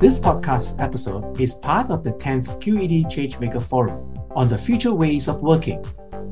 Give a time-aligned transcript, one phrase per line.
[0.00, 5.28] This podcast episode is part of the 10th QED Changemaker Forum on the future ways
[5.28, 5.84] of working.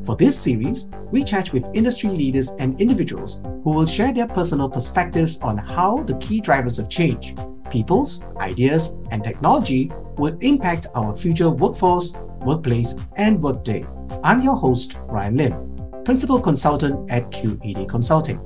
[0.05, 4.71] For this series, we chat with industry leaders and individuals who will share their personal
[4.71, 7.35] perspectives on how the key drivers of change,
[7.71, 13.83] people's, ideas, and technology will impact our future workforce, workplace, and workday.
[14.23, 15.76] I'm your host, Ryan Lim,
[16.07, 18.39] Principal Consultant at QED Consulting.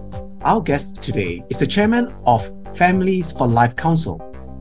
[0.45, 2.41] Our guest today is the Chairman of
[2.75, 4.19] Families for Life Council,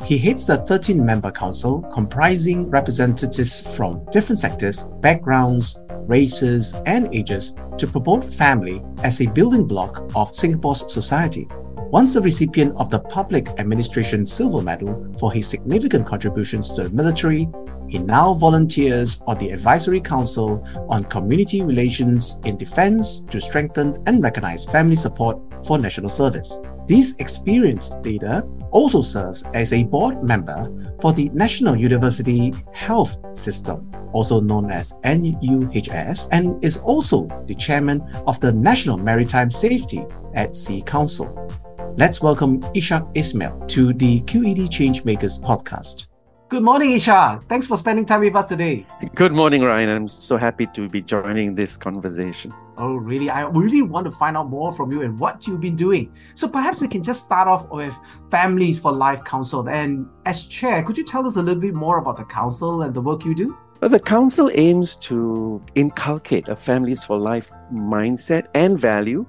[0.10, 7.56] he heads the 13 member council comprising representatives from different sectors, backgrounds, races, and ages
[7.78, 11.48] to promote family as a building block of Singapore's society.
[11.92, 16.90] Once a recipient of the Public Administration Silver Medal for his significant contributions to the
[16.92, 17.50] military,
[17.88, 24.22] he now volunteers on the Advisory Council on Community Relations in Defense to strengthen and
[24.22, 26.60] recognize family support for national service.
[26.88, 33.90] This experienced leader also serves as a board member for the National University Health System,
[34.14, 40.56] also known as NUHS, and is also the chairman of the National Maritime Safety at
[40.56, 41.52] Sea Council.
[42.00, 46.06] Let's welcome Ishak Ismail to the QED Changemakers podcast.
[46.48, 47.50] Good morning, Ishak.
[47.50, 48.88] Thanks for spending time with us today.
[49.16, 49.90] Good morning, Ryan.
[49.90, 52.54] I'm so happy to be joining this conversation.
[52.78, 53.30] Oh, really?
[53.30, 56.14] I really want to find out more from you and what you've been doing.
[56.36, 57.94] So perhaps we can just start off with
[58.32, 59.68] Families for Life Council.
[59.68, 62.94] And as chair, could you tell us a little bit more about the council and
[62.94, 63.58] the work you do?
[63.82, 69.26] Well, the council aims to inculcate a Families for Life mindset and value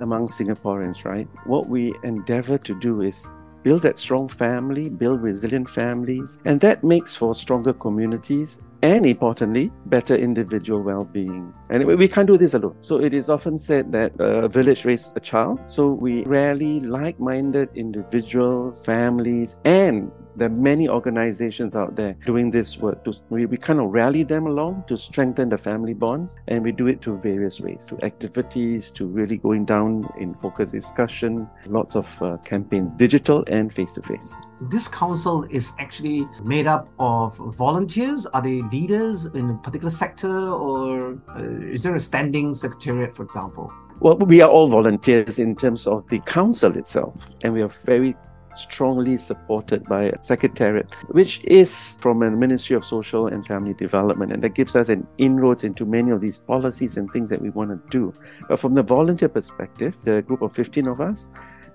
[0.00, 1.28] among Singaporeans, right?
[1.46, 3.30] What we endeavor to do is
[3.62, 9.70] build that strong family, build resilient families, and that makes for stronger communities and importantly,
[9.86, 11.52] better individual well being.
[11.68, 12.76] And we can't do this alone.
[12.80, 15.60] So it is often said that a village raises a child.
[15.66, 22.50] So we rally like minded individuals, families, and there are many organizations out there doing
[22.50, 23.04] this work.
[23.04, 26.72] To, we, we kind of rally them along to strengthen the family bonds, and we
[26.72, 31.96] do it through various ways, through activities, to really going down in focus discussion, lots
[31.96, 34.36] of uh, campaigns, digital and face to face.
[34.62, 38.26] This council is actually made up of volunteers.
[38.26, 43.22] Are they leaders in a particular sector, or uh, is there a standing secretariat, for
[43.22, 43.72] example?
[44.00, 48.16] Well, we are all volunteers in terms of the council itself, and we are very
[48.54, 54.32] strongly supported by a secretariat, which is from a Ministry of Social and Family Development,
[54.32, 57.50] and that gives us an inroads into many of these policies and things that we
[57.50, 58.12] want to do.
[58.48, 61.28] But from the volunteer perspective, the group of 15 of us,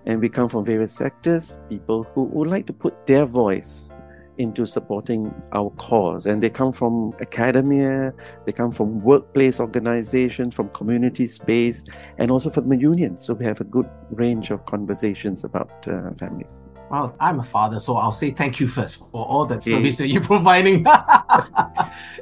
[0.06, 3.92] and we come from various sectors, people who would like to put their voice
[4.38, 6.26] into supporting our cause.
[6.26, 8.14] And they come from academia,
[8.46, 11.84] they come from workplace organizations, from community space,
[12.18, 13.20] and also from the union.
[13.20, 16.64] So we have a good range of conversations about uh, families.
[16.90, 20.08] Well, I'm a father, so I'll say thank you first for all that service that
[20.08, 20.86] you're providing.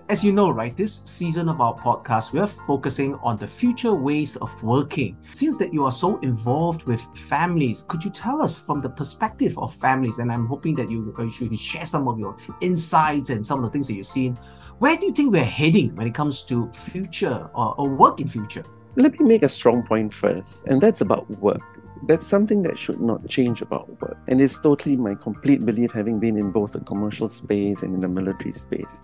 [0.10, 3.94] As you know, right, this season of our podcast, we are focusing on the future
[3.94, 5.18] ways of working.
[5.34, 9.58] Since that you are so involved with families, could you tell us from the perspective
[9.60, 10.20] of families?
[10.20, 13.66] And I'm hoping that you, uh, you share some of your insights and some of
[13.66, 14.38] the things that you've seen.
[14.80, 18.30] Where do you think we're heading when it comes to future or, or work in
[18.30, 18.64] future?
[18.96, 23.00] Let me make a strong point first, and that's about work that's something that should
[23.00, 24.18] not change about work.
[24.28, 28.02] And it's totally my complete belief, having been in both the commercial space and in
[28.02, 29.00] the military space.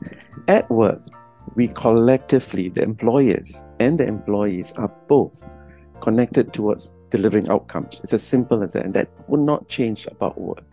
[0.48, 1.02] At work,
[1.56, 5.48] we collectively, the employers and the employees, are both
[6.02, 8.00] connected towards delivering outcomes.
[8.04, 8.86] It's as simple as that.
[8.86, 10.66] And that will not change about work.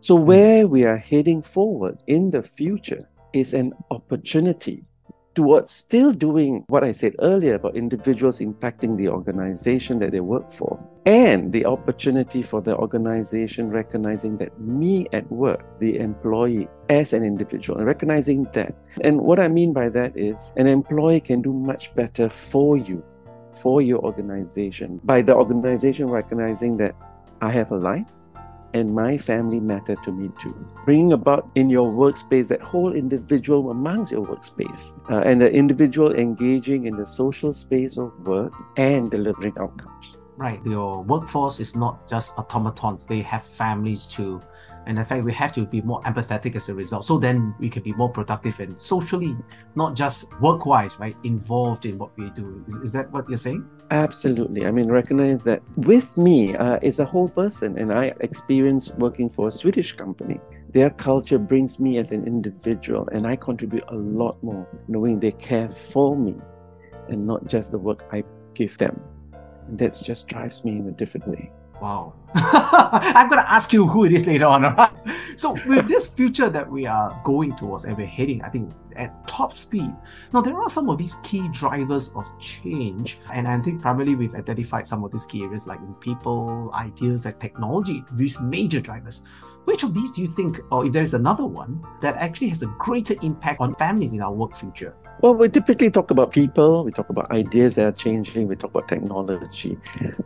[0.00, 0.26] So, hmm.
[0.26, 4.84] where we are heading forward in the future is an opportunity
[5.34, 10.50] towards still doing what I said earlier about individuals impacting the organization that they work
[10.50, 17.12] for, and the opportunity for the organization recognizing that me at work, the employee, as
[17.12, 18.74] an individual, and recognizing that.
[19.00, 23.04] And what I mean by that is an employee can do much better for you,
[23.52, 26.94] for your organization, by the organization recognizing that
[27.40, 28.06] I have a life
[28.74, 30.54] and my family matter to me too.
[30.84, 36.14] Bringing about in your workspace that whole individual amongst your workspace uh, and the individual
[36.14, 40.18] engaging in the social space of work and delivering outcomes.
[40.36, 40.60] Right.
[40.66, 44.42] Your workforce is not just automatons, they have families too.
[44.86, 47.04] And in fact, we have to be more empathetic as a result.
[47.04, 49.36] So then we can be more productive and socially,
[49.74, 51.16] not just work wise, right?
[51.24, 52.64] Involved in what we do.
[52.66, 53.68] Is, is that what you're saying?
[53.90, 54.66] Absolutely.
[54.66, 59.28] I mean, recognize that with me uh, is a whole person, and I experience working
[59.28, 60.40] for a Swedish company.
[60.70, 65.32] Their culture brings me as an individual, and I contribute a lot more knowing they
[65.32, 66.34] care for me
[67.08, 69.00] and not just the work I give them.
[69.68, 71.52] And that just drives me in a different way.
[71.80, 72.14] Wow.
[72.34, 74.62] I'm going to ask you who it is later on.
[74.62, 74.90] Right?
[75.36, 79.26] So, with this future that we are going towards and we're heading, I think, at
[79.26, 79.92] top speed,
[80.32, 83.18] now there are some of these key drivers of change.
[83.32, 87.38] And I think primarily we've identified some of these key areas like people, ideas, and
[87.40, 89.22] technology, these major drivers.
[89.64, 92.66] Which of these do you think, or if there's another one, that actually has a
[92.78, 94.94] greater impact on families in our work future?
[95.20, 98.70] Well, we typically talk about people, we talk about ideas that are changing, we talk
[98.70, 99.78] about technology.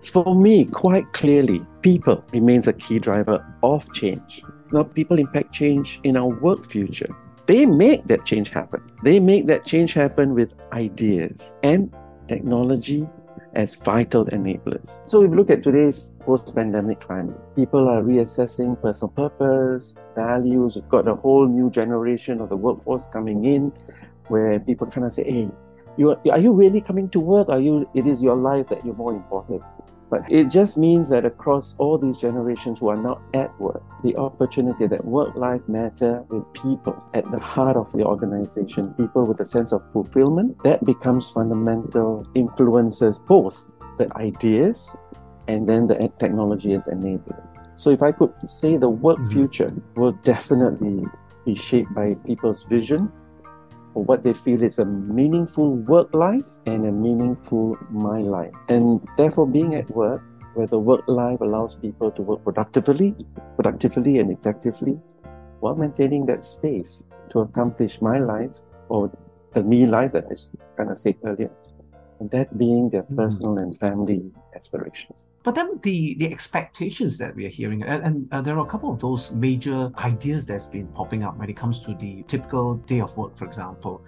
[0.02, 4.42] For me, quite clearly, people remains a key driver of change.
[4.72, 7.14] Now, people impact change in our work future.
[7.46, 8.82] They make that change happen.
[9.04, 11.94] They make that change happen with ideas and
[12.26, 13.08] technology
[13.54, 15.00] as vital enablers.
[15.08, 20.74] So, if you look at today's post pandemic climate, people are reassessing personal purpose, values.
[20.76, 23.72] We've got a whole new generation of the workforce coming in
[24.28, 25.50] where people kind of say, hey,
[25.96, 27.48] you are, are you really coming to work?
[27.48, 29.62] Are you, it is your life that you're more important.
[30.10, 34.16] But it just means that across all these generations who are now at work, the
[34.16, 39.40] opportunity that work life matter with people at the heart of the organization, people with
[39.40, 44.96] a sense of fulfillment, that becomes fundamental influences both the ideas
[45.46, 47.54] and then the technology as enablers.
[47.76, 49.32] So if I could say the work mm-hmm.
[49.32, 51.04] future will definitely
[51.44, 53.12] be shaped by people's vision
[53.98, 58.54] for what they feel is a meaningful work life and a meaningful my life.
[58.68, 60.22] And therefore, being at work,
[60.54, 63.16] where the work life allows people to work productively,
[63.56, 65.00] productively and effectively,
[65.58, 68.52] while maintaining that space to accomplish my life
[68.88, 69.10] or
[69.54, 70.36] the me life that I
[70.76, 71.50] kind of said earlier
[72.20, 73.16] and that being their hmm.
[73.16, 73.62] personal mm.
[73.62, 75.26] and family aspirations.
[75.44, 78.70] But then the the expectations that we are hearing, and, and uh, there are a
[78.70, 82.74] couple of those major ideas that's been popping up when it comes to the typical
[82.86, 84.04] day of work, for example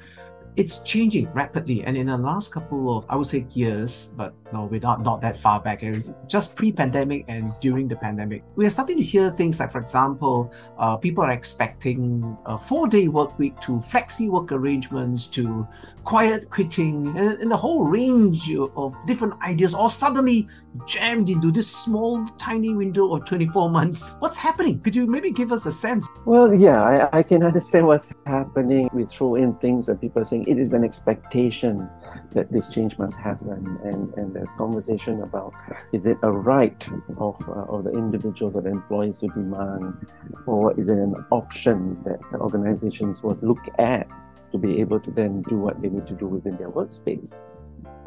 [0.57, 1.85] it's changing rapidly.
[1.85, 5.21] And in the last couple of, I would say, years, but no, we're not, not
[5.21, 5.83] that far back,
[6.27, 9.81] just pre pandemic and during the pandemic, we are starting to hear things like, for
[9.81, 15.67] example, uh, people are expecting a four day work week to flexi work arrangements to
[16.05, 20.49] quiet quitting and, and a whole range of different ideas all suddenly
[20.87, 24.15] jammed into this small, tiny window of 24 months.
[24.21, 24.81] What's happening?
[24.81, 26.07] Could you maybe give us a sense?
[26.25, 28.89] Well, yeah, I, I can understand what's happening.
[28.93, 31.89] We throw in things that people are saying it is an expectation
[32.33, 33.79] that this change must happen.
[33.85, 35.53] And, and there's conversation about
[35.93, 36.89] is it a right
[37.19, 40.07] of, uh, of the individuals or the employees to demand,
[40.47, 44.09] or is it an option that organizations would look at
[44.53, 47.39] to be able to then do what they need to do within their workspace?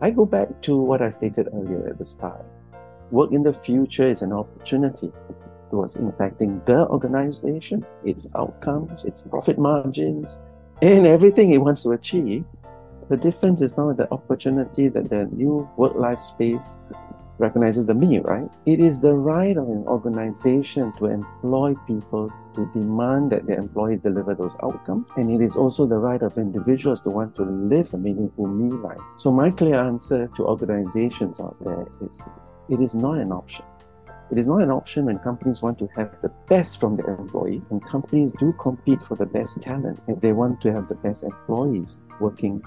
[0.02, 2.46] I go back to what I stated earlier at the start.
[3.12, 5.12] Work in the future is an opportunity
[5.70, 10.40] towards impacting the organization, its outcomes, its profit margins,
[10.82, 12.44] and everything it wants to achieve.
[13.10, 16.78] The difference is now the opportunity that the new work life space
[17.38, 18.50] recognizes the me, right?
[18.66, 24.02] It is the right of an organization to employ people to demand that their employees
[24.02, 25.08] deliver those outcomes.
[25.18, 28.72] And it is also the right of individuals to want to live a meaningful me
[28.72, 29.02] life.
[29.18, 32.22] So my clear answer to organizations out there is
[32.70, 33.66] it is not an option.
[34.32, 37.62] It is not an option when companies want to have the best from their employees,
[37.70, 41.24] and companies do compete for the best talent if they want to have the best
[41.24, 42.62] employees working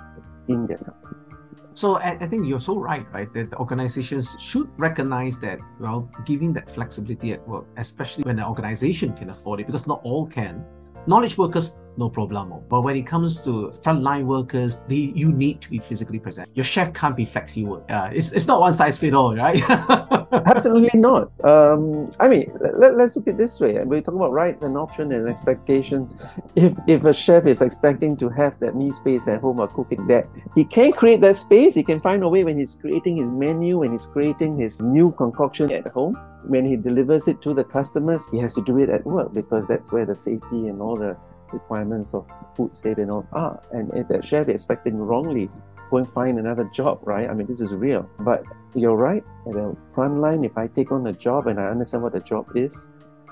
[0.49, 1.29] in their companies.
[1.76, 3.31] So I, I, think you're so right, right?
[3.34, 9.12] That organizations should recognize that, well, giving that flexibility at work, especially when an organization
[9.12, 10.65] can afford it, because not all can.
[11.06, 12.63] Knowledge workers no problemo.
[12.69, 16.48] But when it comes to frontline workers, they, you need to be physically present.
[16.55, 17.84] Your chef can't be flexible.
[17.89, 19.63] Uh, it's, it's not one size fit all, right?
[20.46, 21.31] Absolutely not.
[21.44, 23.82] Um, I mean, let, us look at this way.
[23.84, 26.08] We're talking about rights and options and expectation.
[26.55, 30.06] If if a chef is expecting to have that me space at home or cooking
[30.08, 31.75] that, he can create that space.
[31.75, 35.13] He can find a way when he's creating his menu, when he's creating his new
[35.13, 36.19] concoction at home.
[36.46, 39.67] When he delivers it to the customers, he has to do it at work because
[39.67, 41.17] that's where the safety and all the
[41.53, 42.26] requirements of
[42.56, 43.60] food safety and all are.
[43.72, 45.50] And if that chef is expecting wrongly,
[45.91, 47.29] go and find another job, right?
[47.29, 48.08] I mean, this is real.
[48.20, 49.24] But you're right.
[49.46, 52.20] At the front line, if I take on a job and I understand what the
[52.20, 52.91] job is,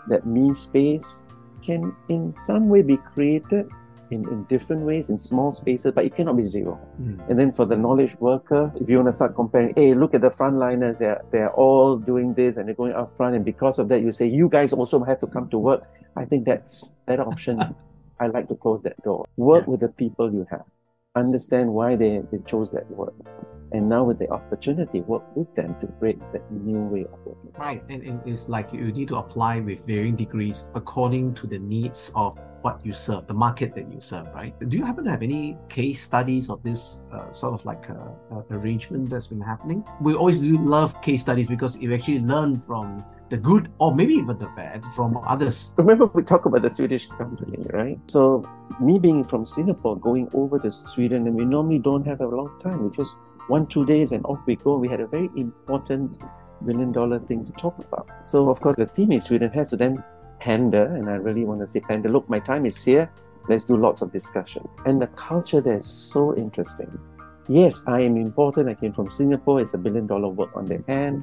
[0.09, 1.26] that me space
[1.62, 3.68] can in some way be created
[4.14, 6.80] in, in different ways in small spaces, but it cannot be zero.
[7.00, 7.28] Mm.
[7.28, 10.21] And then for the knowledge worker, if you want to start comparing, hey, look at
[10.21, 13.88] the frontliners, they're they're all doing this and they're going up front, and because of
[13.88, 15.83] that, you say you guys also have to come to work.
[16.16, 17.61] I think that's that option
[18.21, 19.26] I like to close that door.
[19.37, 19.71] Work yeah.
[19.71, 20.64] with the people you have.
[21.16, 23.14] Understand why they, they chose that work.
[23.75, 27.52] And now with the opportunity, work with them to break that new way of working.
[27.59, 31.59] Right, and, and it's like you need to apply with varying degrees according to the
[31.59, 34.54] needs of what you serve, the market that you serve, right?
[34.71, 37.95] Do you happen to have any case studies of this uh, sort of like uh,
[38.35, 39.85] uh, arrangement that's been happening?
[40.00, 44.14] We always do love case studies because you actually learn from the good or maybe
[44.14, 45.75] even the bad from others.
[45.76, 47.99] Remember, we talk about the Swedish company, right?
[48.07, 48.45] So,
[48.81, 52.59] me being from Singapore, going over to Sweden, and we normally don't have a long
[52.62, 52.85] time.
[52.85, 53.16] We just
[53.49, 54.77] one, two days and off we go.
[54.77, 56.21] We had a very important
[56.61, 58.09] million dollar thing to talk about.
[58.23, 60.03] So, of course, the team in Sweden has to then
[60.41, 63.11] pander, and I really want to say pander, look, my time is here.
[63.49, 64.67] Let's do lots of discussion.
[64.87, 66.99] And the culture there is so interesting.
[67.49, 68.71] Yes, I am important.
[68.71, 69.61] I came from Singapore.
[69.61, 71.23] It's a billion dollar work on their hand.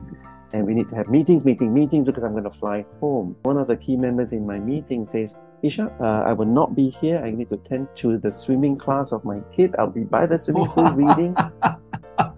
[0.53, 3.36] And we need to have meetings, meeting, meetings because I'm going to fly home.
[3.43, 6.89] One of the key members in my meeting says, Ishak, uh, I will not be
[6.89, 7.22] here.
[7.24, 9.75] I need to attend to the swimming class of my kid.
[9.77, 11.36] I'll be by the swimming pool reading.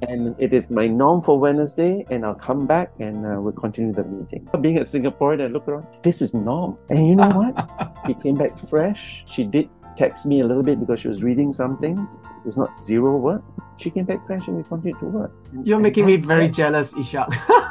[0.10, 3.94] and it is my norm for Wednesday, and I'll come back and uh, we'll continue
[3.94, 4.48] the meeting.
[4.62, 6.78] Being a Singaporean, I look around, this is norm.
[6.90, 7.98] And you know what?
[8.08, 9.24] he came back fresh.
[9.28, 12.22] She did text me a little bit because she was reading some things.
[12.46, 13.44] It's not zero work.
[13.78, 15.32] She came back fresh and we continued to work.
[15.64, 17.30] You're making me very jealous, Ishak.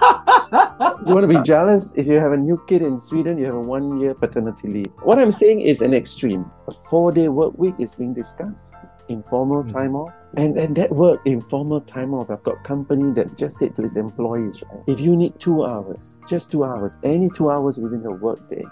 [1.06, 1.92] you want to be jealous?
[1.96, 4.92] If you have a new kid in Sweden, you have a one year paternity leave.
[5.02, 6.50] What I'm saying is an extreme.
[6.68, 8.74] A four day work week is being discussed,
[9.08, 9.72] informal mm.
[9.72, 10.12] time off.
[10.36, 13.96] And, and that work, informal time off, I've got company that just said to its
[13.96, 14.82] employees, right?
[14.86, 18.64] If you need two hours, just two hours, any two hours within the workday,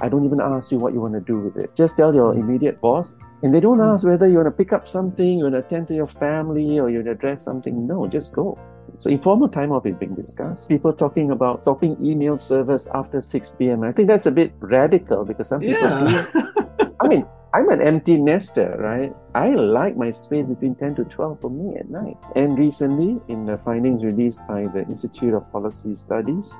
[0.00, 1.74] I don't even ask you what you want to do with it.
[1.74, 3.14] Just tell your immediate boss.
[3.42, 3.84] And they don't hmm.
[3.84, 6.80] ask whether you want to pick up something, you want to attend to your family,
[6.80, 7.86] or you want to address something.
[7.86, 8.58] No, just go.
[8.98, 10.68] So informal time off is being discussed.
[10.68, 13.82] People talking about stopping email service after 6 p.m.
[13.82, 16.26] I think that's a bit radical because some people yeah.
[16.32, 16.92] do.
[17.00, 19.14] I mean, I'm an empty nester, right?
[19.34, 22.16] I like my space between 10 to 12 for me at night.
[22.34, 26.58] And recently, in the findings released by the Institute of Policy Studies,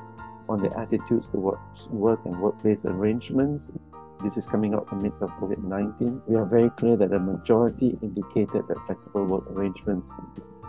[0.49, 3.73] on the attitudes towards work and workplace arrangements.
[4.23, 6.23] This is coming out amidst of COVID-19.
[6.27, 10.13] We are very clear that the majority indicated that flexible work arrangements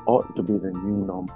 [0.07, 1.27] ought to be the new norm.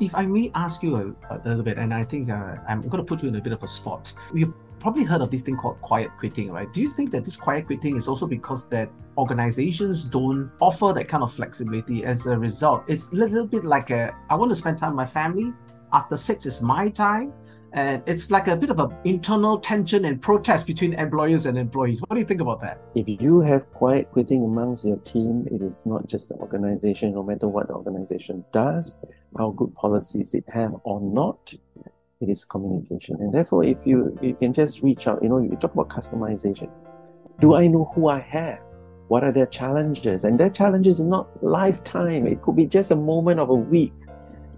[0.00, 3.04] If I may ask you a, a little bit, and I think uh, I'm going
[3.04, 4.12] to put you in a bit of a spot.
[4.34, 6.72] You've probably heard of this thing called quiet quitting, right?
[6.72, 11.08] Do you think that this quiet quitting is also because that organizations don't offer that
[11.08, 12.84] kind of flexibility as a result?
[12.88, 15.52] It's a little bit like a, I want to spend time with my family.
[15.92, 17.32] After six is my time
[17.74, 22.00] and it's like a bit of an internal tension and protest between employers and employees.
[22.00, 22.80] What do you think about that?
[22.94, 27.22] If you have quiet quitting amongst your team, it is not just the organization, no
[27.22, 28.98] matter what the organization does,
[29.38, 31.54] how good policies it have or not,
[32.20, 33.16] it is communication.
[33.20, 36.70] And therefore, if you you can just reach out, you know, you talk about customization.
[37.40, 38.60] Do I know who I have?
[39.08, 40.24] What are their challenges?
[40.24, 42.26] And their challenges is not lifetime.
[42.26, 43.92] It could be just a moment of a week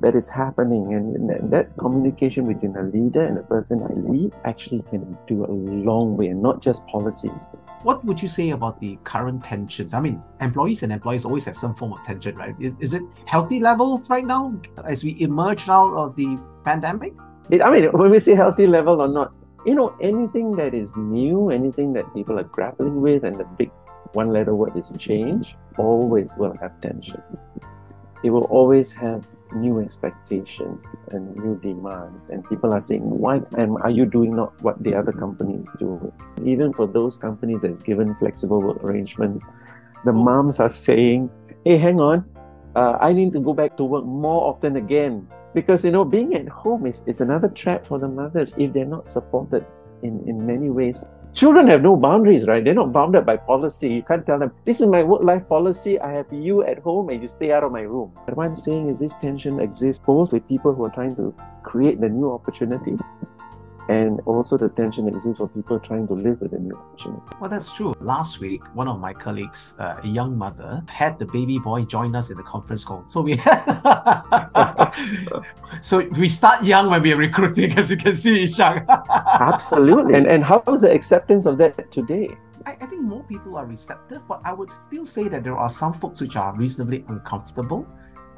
[0.00, 4.82] that is happening and that communication between a leader and the person I lead actually
[4.90, 7.48] can do a long way and not just policies.
[7.82, 9.94] What would you say about the current tensions?
[9.94, 12.54] I mean, employees and employees always have some form of tension, right?
[12.58, 17.14] Is, is it healthy levels right now as we emerge out of the pandemic?
[17.50, 19.32] It, I mean, when we say healthy level or not,
[19.64, 23.70] you know, anything that is new, anything that people are grappling with, and the big
[24.12, 27.22] one letter word is change, always will have tension.
[28.22, 33.76] It will always have new expectations and new demands and people are saying why am
[33.78, 36.12] are you doing not what the other companies do?
[36.44, 39.46] Even for those companies that's given flexible work arrangements
[40.04, 40.24] the oh.
[40.24, 41.30] moms are saying
[41.64, 42.24] hey hang on.
[42.76, 45.26] Uh, i need to go back to work more often again.
[45.54, 48.84] Because you know being at home is, is another trap for the mothers if they're
[48.84, 49.64] not supported
[50.02, 52.64] in, in many ways children have no boundaries, right?
[52.64, 53.88] They're not bounded by policy.
[53.88, 56.00] You can't tell them, this is my work life policy.
[56.00, 58.12] I have you at home and you stay out of my room.
[58.24, 61.34] But what I'm saying is this tension exists both with people who are trying to
[61.62, 63.00] create the new opportunities
[63.88, 67.22] and also the tension exists for people trying to live with the new opportunity.
[67.40, 67.94] Well, that's true.
[68.00, 72.16] Last week, one of my colleagues, uh, a young mother, had the baby boy join
[72.16, 73.04] us in the conference call.
[73.08, 73.32] So we,
[75.80, 78.86] so we start young when we're recruiting, as you can see, Ishak.
[79.40, 80.14] Absolutely.
[80.14, 82.36] And and how is the acceptance of that today?
[82.66, 85.68] I, I think more people are receptive, but I would still say that there are
[85.68, 87.86] some folks which are reasonably uncomfortable.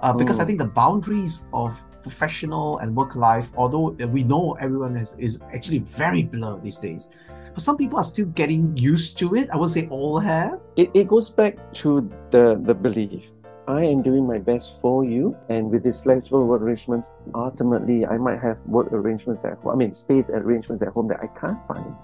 [0.01, 0.43] Uh, because mm.
[0.43, 5.41] I think the boundaries of professional and work life, although we know everyone is, is
[5.55, 7.09] actually very blurred these days,
[7.55, 9.49] but some people are still getting used to it.
[9.51, 10.61] I would say all have.
[10.77, 13.25] It, it goes back to the, the belief.
[13.69, 18.17] I am doing my best for you, and with these flexible work arrangements, ultimately, I
[18.17, 19.73] might have work arrangements at home.
[19.73, 21.95] I mean, space arrangements at home that I can't find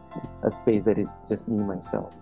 [0.42, 2.14] a space that is just me myself.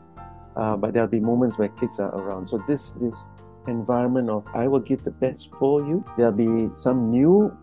[0.57, 2.47] Uh, but there'll be moments where kids are around.
[2.47, 3.29] So this this
[3.67, 6.05] environment of I will give the best for you.
[6.19, 7.57] There'll be some new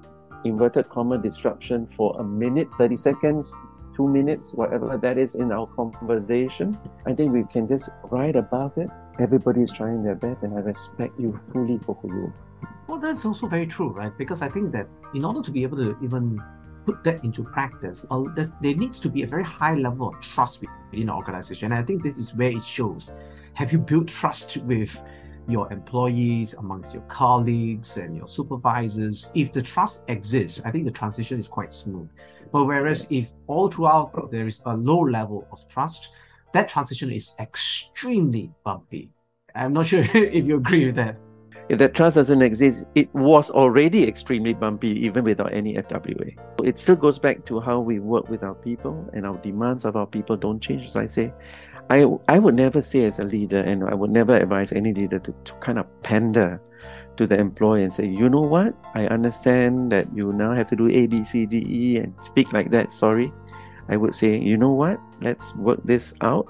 [0.46, 3.52] inverted comma disruption for a minute, 30 seconds,
[3.96, 6.78] two minutes, whatever that is in our conversation.
[7.06, 8.90] I think we can just right above it.
[9.20, 12.34] Everybody is trying their best, and I respect you fully for who you are.
[12.88, 14.16] Well, that's also very true, right?
[14.16, 16.40] Because I think that in order to be able to even
[16.86, 18.24] put that into practice, uh,
[18.62, 21.72] there needs to be a very high level of trust within the organization.
[21.72, 23.14] And I think this is where it shows.
[23.56, 25.02] Have you built trust with
[25.50, 29.32] your employees, amongst your colleagues and your supervisors?
[29.34, 32.08] If the trust exists, I think the transition is quite smooth.
[32.52, 36.10] But whereas if all throughout there is a low level of trust,
[36.54, 39.10] that transition is extremely bumpy.
[39.56, 41.18] I'm not sure if you agree with that.
[41.70, 46.38] If that trust doesn't exist, it was already extremely bumpy even without any FWA.
[46.64, 49.98] It still goes back to how we work with our people and our demands of
[49.98, 50.86] our people don't change.
[50.86, 51.34] As I say,
[51.90, 55.20] I, I would never say as a leader, and I would never advise any leader
[55.20, 56.62] to, to kind of pander
[57.18, 60.76] to the employee and say, you know what, I understand that you now have to
[60.76, 62.94] do A, B, C, D, E and speak like that.
[62.94, 63.32] Sorry.
[63.90, 66.48] I would say, you know what, let's work this out.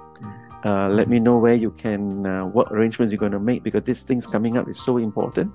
[0.65, 3.83] Uh, let me know where you can, uh, what arrangements you're going to make because
[3.83, 5.51] this thing's coming up is so important.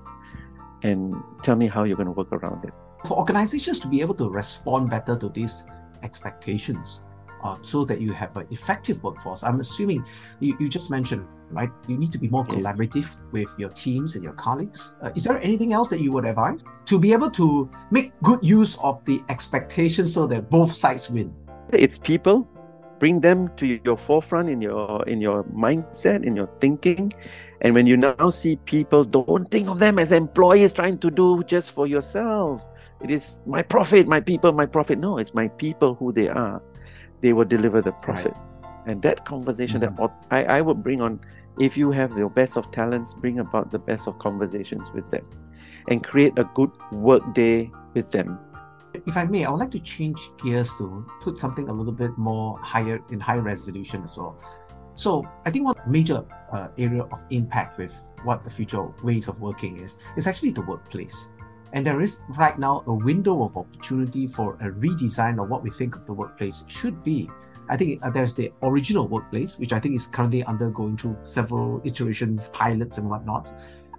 [0.81, 2.73] And tell me how you're going to work around it.
[3.07, 5.67] For organizations to be able to respond better to these
[6.03, 7.05] expectations,
[7.43, 9.43] uh, so that you have an effective workforce.
[9.43, 10.05] I'm assuming
[10.39, 11.69] you, you just mentioned, right?
[11.87, 14.95] You need to be more collaborative with your teams and your colleagues.
[15.01, 18.39] Uh, is there anything else that you would advise to be able to make good
[18.41, 21.33] use of the expectations so that both sides win?
[21.79, 22.49] It's people.
[22.99, 27.11] Bring them to your forefront in your in your mindset, in your thinking,
[27.61, 31.43] and when you now see people, don't think of them as employees trying to do
[31.43, 32.63] just for yourself.
[33.01, 34.99] It is my profit, my people, my profit.
[34.99, 36.61] No, it's my people who they are
[37.23, 38.33] they will deliver the profit.
[38.33, 38.71] Right.
[38.85, 39.95] And that conversation mm-hmm.
[39.95, 41.21] that I, I would bring on,
[41.57, 45.25] if you have your best of talents, bring about the best of conversations with them
[45.87, 48.37] and create a good work day with them.
[48.93, 52.17] If I may, I would like to change gears to put something a little bit
[52.17, 54.37] more higher in high resolution as well.
[54.95, 59.41] So I think one major uh, area of impact with what the future ways of
[59.41, 61.29] working is is actually the workplace.
[61.73, 65.71] And there is right now a window of opportunity for a redesign of what we
[65.71, 67.29] think of the workplace should be.
[67.67, 71.81] I think uh, there's the original workplace, which I think is currently undergoing through several
[71.83, 73.51] iterations, pilots, and whatnot.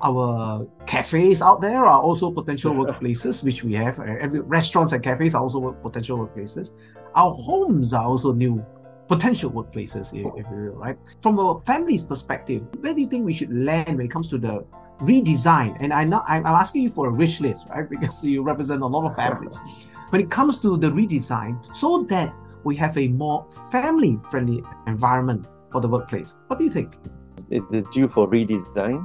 [0.02, 3.98] Our cafes out there are also potential workplaces, which we have.
[3.98, 6.72] Uh, every restaurants and cafes are also potential workplaces.
[7.14, 8.64] Our homes are also new
[9.08, 10.98] potential workplaces, if, if you will, right?
[11.22, 14.38] From a family's perspective, where do you think we should land when it comes to
[14.38, 14.64] the
[15.00, 15.76] redesign.
[15.80, 17.88] And I'm not I'm asking you for a wish list, right?
[17.94, 19.60] Because you represent a lot of families.
[20.10, 25.80] When it comes to the redesign, so that we have a more family-friendly environment for
[25.80, 26.36] the workplace.
[26.46, 26.96] What do you think?
[27.50, 29.04] It is due for redesign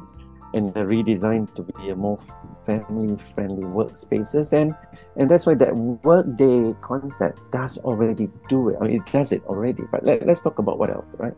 [0.54, 2.20] and the redesign to be a more
[2.66, 4.76] family-friendly workspaces and
[5.16, 8.78] and that's why that workday concept does already do it.
[8.82, 9.84] I mean it does it already.
[9.92, 11.34] But let, let's talk about what else, right?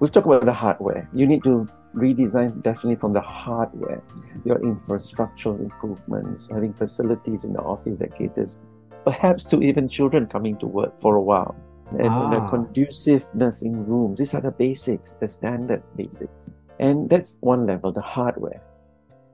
[0.00, 1.08] We've talked about the hardware.
[1.12, 4.02] You need to redesign definitely from the hardware,
[4.44, 8.62] your infrastructural improvements, having facilities in the office that caters
[9.04, 11.54] perhaps to even children coming to work for a while.
[11.90, 12.30] And ah.
[12.30, 14.18] the conduciveness in rooms.
[14.18, 16.50] These are the basics, the standard basics.
[16.78, 18.62] And that's one level, the hardware.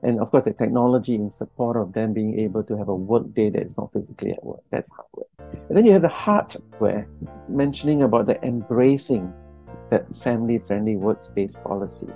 [0.03, 3.33] And of course, the technology in support of them being able to have a work
[3.33, 4.61] day that is not physically at work.
[4.71, 5.27] That's hardware.
[5.69, 7.07] And then you have the hardware,
[7.47, 9.31] mentioning about the embracing
[9.89, 12.07] that family friendly workspace policy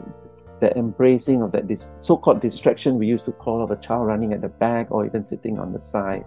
[0.59, 4.33] the embracing of that this so-called distraction we used to call of a child running
[4.33, 6.25] at the back or even sitting on the side.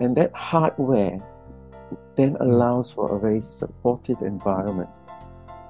[0.00, 1.20] And that hardware
[2.16, 4.90] then allows for a very supportive environment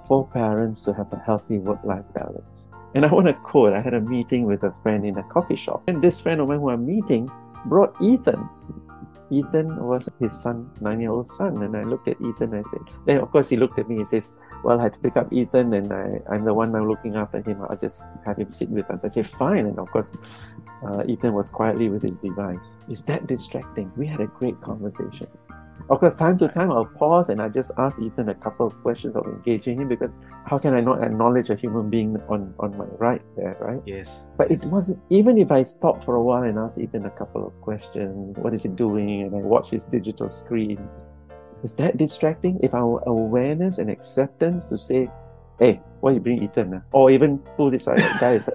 [0.09, 2.71] for parents to have a healthy work-life balance.
[2.95, 5.57] And I want to quote, I had a meeting with a friend in a coffee
[5.57, 5.83] shop.
[5.87, 7.31] And this friend of mine who I'm meeting
[7.67, 8.49] brought Ethan.
[9.31, 11.63] Ethan was his son, nine-year-old son.
[11.63, 13.97] And I looked at Ethan and I said, then of course he looked at me
[13.97, 14.31] and says,
[14.65, 17.43] well, I had to pick up Ethan and I, I'm the one now looking after
[17.43, 17.61] him.
[17.69, 19.05] I'll just have him sit with us.
[19.05, 19.67] I said, fine.
[19.67, 20.13] And of course,
[20.87, 22.79] uh, Ethan was quietly with his device.
[22.89, 23.93] Is that distracting?
[23.97, 25.27] We had a great conversation.
[25.91, 28.75] Of course, time to time, I'll pause and I just ask Ethan a couple of
[28.83, 32.77] questions of engaging him because how can I not acknowledge a human being on, on
[32.77, 33.81] my right there, right?
[33.87, 34.29] Yes.
[34.37, 34.65] But yes.
[34.65, 37.59] it wasn't, even if I stop for a while and ask Ethan a couple of
[37.63, 39.23] questions, what is he doing?
[39.23, 40.87] And I watch his digital screen,
[41.65, 42.61] is that distracting?
[42.63, 45.11] If our awareness and acceptance to say,
[45.59, 46.75] hey, why you bring Ethan?
[46.75, 46.81] Uh?
[46.93, 48.49] Or even pull this out, guys,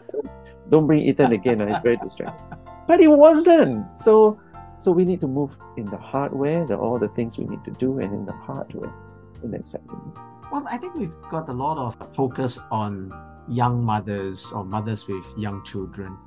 [0.69, 1.61] don't bring Ethan again.
[1.61, 2.59] Uh, it's very distracting.
[2.87, 3.95] But it wasn't.
[3.95, 4.39] So
[4.83, 7.71] so we need to move in the hardware, the, all the things we need to
[7.71, 8.93] do, and in the hardware,
[9.41, 10.17] in acceptance.
[10.51, 13.13] Well, I think we've got a lot of focus on
[13.47, 16.17] young mothers or mothers with young children.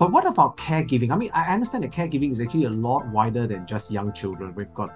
[0.00, 1.12] But what about caregiving?
[1.12, 4.52] I mean, I understand that caregiving is actually a lot wider than just young children.
[4.52, 4.90] We've got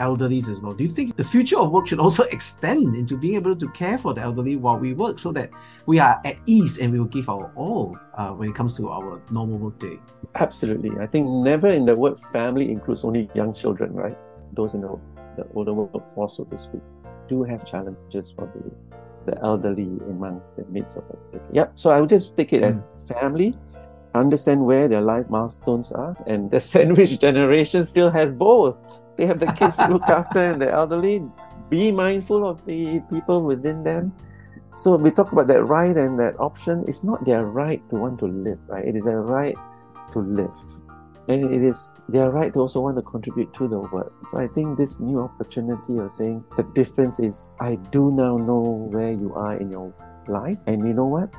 [0.00, 0.72] elderlies as well.
[0.72, 3.98] Do you think the future of work should also extend into being able to care
[3.98, 5.50] for the elderly while we work so that
[5.86, 8.88] we are at ease and we will give our all uh, when it comes to
[8.90, 9.98] our normal work day?
[10.36, 10.90] Absolutely.
[11.00, 14.16] I think never in the word family includes only young children, right?
[14.52, 14.98] Those in the,
[15.36, 16.82] the older workforce, so to speak,
[17.28, 21.42] do have challenges for the, the elderly amongst the midst of it.
[21.52, 21.72] Yep.
[21.74, 22.70] So I would just take it mm.
[22.70, 23.56] as family
[24.14, 26.16] understand where their life milestones are.
[26.26, 28.78] And the sandwich generation still has both.
[29.16, 31.22] They have the kids to look after and the elderly.
[31.68, 34.12] Be mindful of the people within them.
[34.74, 36.84] So we talk about that right and that option.
[36.88, 38.84] It's not their right to want to live, right?
[38.84, 39.56] It is their right
[40.12, 40.54] to live.
[41.28, 44.12] And it is their right to also want to contribute to the work.
[44.30, 48.88] So I think this new opportunity of saying the difference is I do now know
[48.90, 49.94] where you are in your
[50.26, 50.58] life.
[50.66, 51.30] And you know what?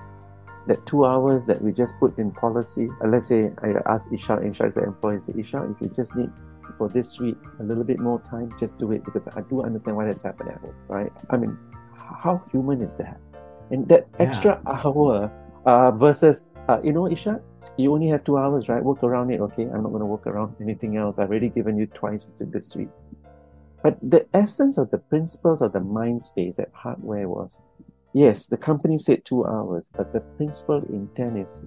[0.67, 4.41] that two hours that we just put in policy, uh, let's say I ask Isha,
[4.43, 6.29] Isha is the employee, say, Isha, if you just need
[6.77, 9.97] for this week a little bit more time, just do it because I do understand
[9.97, 11.11] what has happened at home, right?
[11.29, 11.57] I mean,
[11.95, 13.19] how human is that?
[13.71, 14.25] And that yeah.
[14.25, 15.31] extra hour
[15.65, 17.41] uh, versus, uh, you know, Isha,
[17.77, 18.83] you only have two hours, right?
[18.83, 19.63] Work around it, okay?
[19.63, 21.15] I'm not going to work around anything else.
[21.17, 22.89] I've already given you twice to this week.
[23.81, 27.61] But the essence of the principles of the mind space that hardware was
[28.13, 31.65] Yes, the company said two hours, but the principal intent is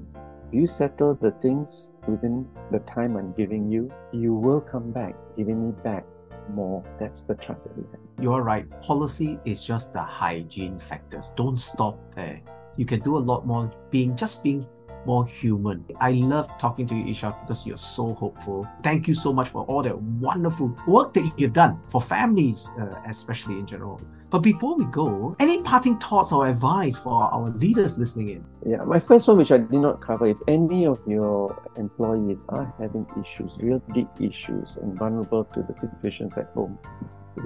[0.53, 5.67] you settle the things within the time I'm giving you, you will come back, giving
[5.67, 6.05] me back
[6.51, 6.85] more.
[6.99, 8.01] That's the trust that we have.
[8.21, 8.69] You're right.
[8.81, 11.33] Policy is just the hygiene factors.
[11.37, 12.41] Don't stop there.
[12.77, 14.67] You can do a lot more being just being
[15.07, 15.85] more human.
[16.01, 18.67] I love talking to you, Ishak, because you're so hopeful.
[18.83, 22.97] Thank you so much for all the wonderful work that you've done for families, uh,
[23.07, 24.01] especially in general.
[24.37, 28.45] But before we go, any parting thoughts or advice for our leaders listening in?
[28.67, 32.71] Yeah, my first one, which I did not cover, if any of your employees are
[32.79, 36.79] having issues, real deep issues, and vulnerable to the situations at home,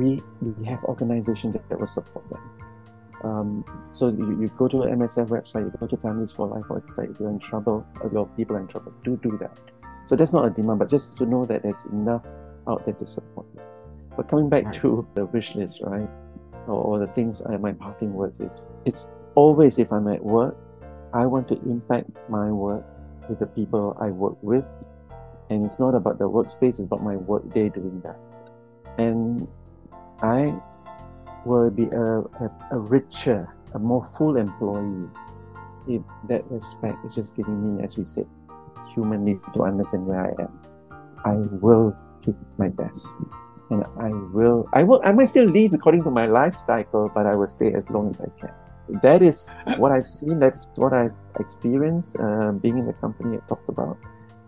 [0.00, 2.40] we, we have organizations that, that will support them.
[3.22, 7.12] Um, so you, you go to MSF website, you go to Families for Life website,
[7.12, 9.56] if you're in trouble, if your people are in trouble, do do that.
[10.06, 12.26] So that's not a demand, but just to know that there's enough
[12.66, 13.62] out there to support you.
[14.16, 16.10] But coming back to the wish list, right?
[16.66, 20.56] Or, or the things I, my parting words is it's always if I'm at work,
[21.12, 22.84] I want to impact my work
[23.28, 24.66] with the people I work with.
[25.48, 28.18] And it's not about the workspace, it's about my work day doing that.
[28.98, 29.48] And
[30.22, 30.54] I
[31.44, 35.08] will be a, a, a richer, a more full employee
[35.88, 38.26] if that respect is just giving me, as we said,
[38.94, 40.60] humanly to understand where I am.
[41.24, 43.06] I will give my best
[43.70, 47.26] and I will, I will, I might still leave according to my life cycle, but
[47.26, 48.52] I will stay as long as I can.
[49.02, 50.40] That is what I've seen.
[50.40, 53.96] That's what I've experienced uh, being in the company I talked about.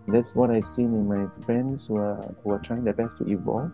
[0.09, 3.25] That's what I've seen in my friends who are who are trying their best to
[3.31, 3.71] evolve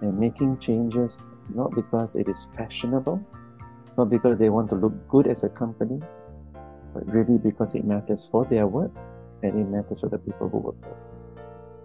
[0.00, 3.20] and making changes, not because it is fashionable,
[3.98, 6.00] not because they want to look good as a company,
[6.94, 8.92] but really because it matters for their work
[9.42, 11.09] and it matters for the people who work for.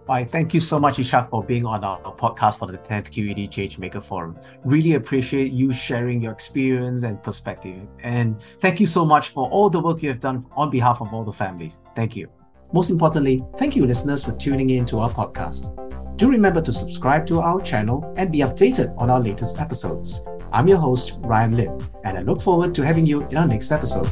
[0.06, 3.50] Why, thank you so much, Ishak, for being on our podcast for the 10th QED
[3.50, 4.38] Change Maker Forum.
[4.64, 7.88] Really appreciate you sharing your experience and perspective.
[8.04, 11.12] And thank you so much for all the work you have done on behalf of
[11.12, 11.80] all the families.
[11.96, 12.28] Thank you.
[12.72, 15.74] Most importantly, thank you, listeners, for tuning in to our podcast.
[16.16, 20.24] Do remember to subscribe to our channel and be updated on our latest episodes.
[20.52, 23.72] I'm your host, Ryan Lim, and I look forward to having you in our next
[23.72, 24.06] episode.